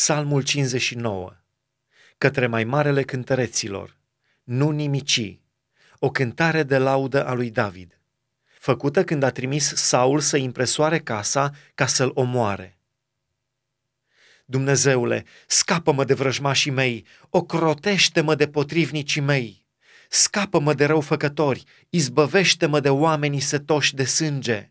Psalmul 0.00 0.42
59 0.42 1.36
Către 2.18 2.46
mai 2.46 2.64
marele 2.64 3.02
cântăreților, 3.02 3.96
nu 4.42 4.70
nimici, 4.70 5.40
o 5.98 6.10
cântare 6.10 6.62
de 6.62 6.78
laudă 6.78 7.26
a 7.26 7.32
lui 7.32 7.50
David, 7.50 8.00
făcută 8.58 9.04
când 9.04 9.22
a 9.22 9.30
trimis 9.30 9.74
Saul 9.74 10.20
să 10.20 10.36
impresoare 10.36 10.98
casa 10.98 11.50
ca 11.74 11.86
să-l 11.86 12.10
omoare. 12.14 12.78
Dumnezeule, 14.44 15.24
scapă-mă 15.46 16.04
de 16.04 16.14
vrăjmașii 16.14 16.70
mei, 16.70 17.06
ocrotește-mă 17.30 18.34
de 18.34 18.48
potrivnicii 18.48 19.20
mei, 19.20 19.66
scapă-mă 20.08 20.74
de 20.74 20.84
răufăcători, 20.84 21.64
izbăvește-mă 21.90 22.80
de 22.80 22.90
oamenii 22.90 23.40
setoși 23.40 23.94
de 23.94 24.04
sânge. 24.04 24.70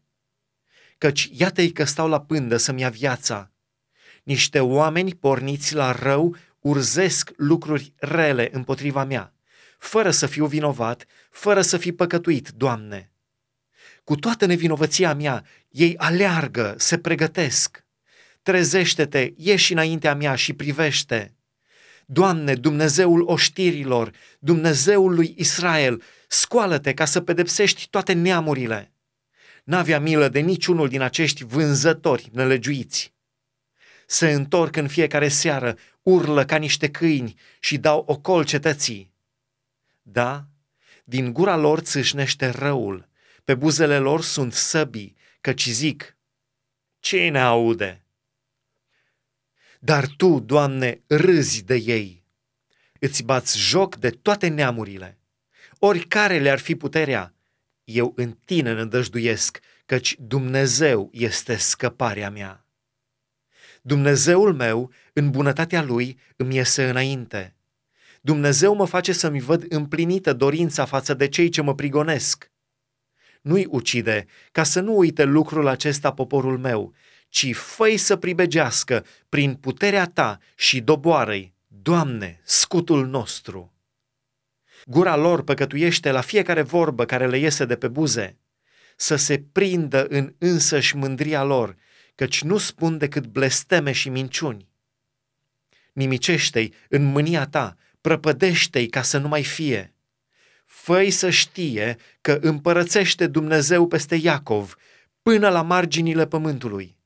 Căci 0.98 1.30
iată-i 1.32 1.72
că 1.72 1.84
stau 1.84 2.08
la 2.08 2.22
pândă 2.22 2.58
să-mi 2.58 2.82
ia 2.82 2.90
viața, 2.90 3.52
niște 4.30 4.60
oameni 4.60 5.16
porniți 5.16 5.76
la 5.76 5.92
rău 5.92 6.36
urzesc 6.60 7.32
lucruri 7.36 7.94
rele 7.98 8.50
împotriva 8.52 9.04
mea, 9.04 9.34
fără 9.78 10.12
să 10.12 10.26
fiu 10.26 10.46
vinovat, 10.46 11.06
fără 11.30 11.62
să 11.62 11.78
fi 11.78 11.92
păcătuit, 11.92 12.50
Doamne. 12.50 13.12
Cu 14.04 14.16
toată 14.16 14.46
nevinovăția 14.46 15.14
mea, 15.14 15.46
ei 15.70 15.98
aleargă, 15.98 16.76
se 16.78 16.98
pregătesc. 16.98 17.86
Trezește-te, 18.42 19.34
ieși 19.36 19.72
înaintea 19.72 20.16
mea 20.16 20.36
și 20.36 20.54
privește. 20.54 21.34
Doamne, 22.06 22.54
Dumnezeul 22.54 23.22
oștirilor, 23.22 24.12
Dumnezeul 24.40 25.16
lui 25.16 25.34
Israel, 25.38 26.02
scoală-te 26.28 26.94
ca 26.94 27.06
să 27.06 27.22
pedepsești 27.22 27.88
toate 27.90 28.14
neamurile. 28.14 28.92
N-avea 29.64 30.00
milă 30.00 30.28
de 30.28 30.40
niciunul 30.40 30.88
din 30.88 31.02
acești 31.02 31.44
vânzători 31.44 32.30
nelegiuiți 32.32 33.18
se 34.12 34.32
întorc 34.32 34.76
în 34.76 34.88
fiecare 34.88 35.28
seară, 35.28 35.78
urlă 36.02 36.46
ca 36.46 36.58
niște 36.58 36.92
câini 36.92 37.40
și 37.60 37.78
dau 37.78 38.04
ocol 38.08 38.46
cetății. 38.46 39.14
Da, 40.02 40.46
din 41.04 41.34
gura 41.34 41.56
lor 41.56 41.80
țâșnește 41.80 42.50
răul, 42.50 43.08
pe 43.44 43.56
buzele 43.56 43.98
lor 43.98 44.22
sunt 44.22 44.54
săbii, 44.54 45.16
căci 45.42 45.68
zic, 45.68 46.18
cine 47.00 47.40
aude? 47.40 48.04
Dar 49.80 50.08
tu, 50.18 50.40
Doamne, 50.40 51.02
râzi 51.08 51.64
de 51.64 51.76
ei, 51.76 52.24
îți 53.00 53.24
bați 53.24 53.58
joc 53.58 53.96
de 53.96 54.10
toate 54.10 54.48
neamurile. 54.48 55.18
Oricare 55.80 56.40
le-ar 56.40 56.60
fi 56.60 56.76
puterea, 56.76 57.34
eu 57.84 58.14
în 58.16 58.38
tine 58.46 58.74
nădăjduiesc, 58.74 59.60
căci 59.86 60.16
Dumnezeu 60.20 61.10
este 61.14 61.56
scăparea 61.56 62.30
mea. 62.30 62.64
Dumnezeul 63.82 64.54
meu, 64.54 64.92
în 65.14 65.30
bunătatea 65.30 65.84
lui, 65.84 66.20
îmi 66.36 66.56
iese 66.56 66.90
înainte. 66.90 67.56
Dumnezeu 68.22 68.76
mă 68.76 68.86
face 68.86 69.12
să-mi 69.12 69.40
văd 69.40 69.66
împlinită 69.70 70.34
dorința 70.34 70.86
față 70.86 71.14
de 71.14 71.28
cei 71.28 71.50
ce 71.50 71.62
mă 71.62 71.76
prigonesc. 71.76 72.52
Nu-i 73.42 73.66
ucide, 73.70 74.26
ca 74.52 74.64
să 74.64 74.80
nu 74.80 74.98
uite 74.98 75.24
lucrul 75.24 75.68
acesta 75.68 76.14
poporul 76.14 76.58
meu, 76.58 76.94
ci 77.30 77.56
făi 77.56 77.98
să 77.98 78.16
pribegească 78.16 79.06
prin 79.30 79.54
puterea 79.54 80.06
ta 80.06 80.38
și 80.56 80.82
doboarei, 80.82 81.54
Doamne, 81.82 82.40
scutul 82.44 83.08
nostru. 83.08 83.74
Gura 84.86 85.16
lor 85.16 85.44
păcătuiește 85.44 86.12
la 86.12 86.22
fiecare 86.22 86.62
vorbă 86.62 87.06
care 87.06 87.28
le 87.28 87.38
iese 87.38 87.66
de 87.66 87.76
pe 87.76 87.88
buze, 87.88 88.38
să 88.96 89.16
se 89.16 89.44
prindă 89.52 90.06
în 90.10 90.34
însăși 90.38 90.96
mândria 90.96 91.44
lor 91.44 91.76
căci 92.20 92.42
nu 92.42 92.58
spun 92.58 92.98
decât 92.98 93.26
blesteme 93.26 93.92
și 93.92 94.10
minciuni. 94.10 94.68
Nimicește-i 95.94 96.74
în 96.90 97.04
mânia 97.04 97.48
ta, 97.48 97.78
prăpădește-i 98.02 98.88
ca 98.88 99.02
să 99.02 99.18
nu 99.18 99.28
mai 99.28 99.44
fie. 99.44 99.94
Făi 100.66 101.10
să 101.10 101.30
știe 101.30 101.98
că 102.22 102.38
împărățește 102.42 103.28
Dumnezeu 103.28 103.88
peste 103.88 104.16
Iacov 104.16 104.76
până 105.22 105.50
la 105.50 105.62
marginile 105.62 106.28
pământului. 106.28 106.98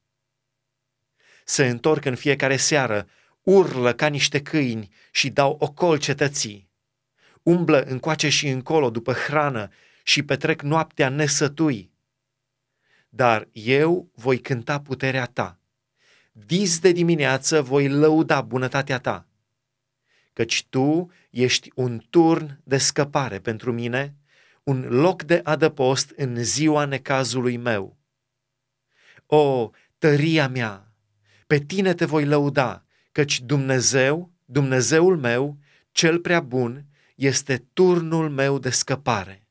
Se 1.46 1.68
întorc 1.68 2.06
în 2.06 2.16
fiecare 2.16 2.57
seară, 2.57 3.07
urlă 3.41 3.94
ca 3.94 4.07
niște 4.07 4.41
câini 4.41 4.90
și 5.12 5.29
dau 5.29 5.57
ocol 5.59 5.97
cetății. 5.97 6.69
Umblă 7.44 7.81
încoace 7.81 8.29
și 8.29 8.47
încolo 8.47 8.90
după 8.90 9.13
hrană 9.13 9.69
și 10.03 10.23
petrec 10.23 10.62
noaptea 10.62 11.09
nesătui 11.09 11.92
dar 13.16 13.47
eu 13.51 14.09
voi 14.16 14.40
cânta 14.40 14.81
puterea 14.81 15.25
ta. 15.25 15.59
Dis 16.31 16.79
de 16.79 16.91
dimineață 16.91 17.62
voi 17.62 17.90
lăuda 17.90 18.41
bunătatea 18.41 19.00
ta, 19.00 19.28
căci 20.34 20.66
tu 20.69 21.12
ești 21.29 21.72
un 21.75 22.02
turn 22.09 22.59
de 22.63 22.78
scăpare 22.78 23.40
pentru 23.40 23.72
mine, 23.72 24.16
un 24.63 24.81
loc 24.90 25.23
de 25.23 25.41
adăpost 25.44 26.13
în 26.16 26.44
ziua 26.44 26.85
necazului 26.85 27.57
meu. 27.57 27.97
O, 29.25 29.69
tăria 29.97 30.47
mea, 30.47 30.91
pe 31.47 31.59
tine 31.59 31.94
te 31.94 32.06
voi 32.06 32.25
lăuda, 32.25 32.85
căci 33.12 33.41
Dumnezeu, 33.41 34.31
Dumnezeul 34.46 35.18
meu, 35.18 35.57
cel 35.91 36.19
prea 36.19 36.40
bun, 36.40 36.85
este 37.16 37.66
turnul 37.73 38.29
meu 38.29 38.59
de 38.59 38.69
scăpare. 38.69 39.42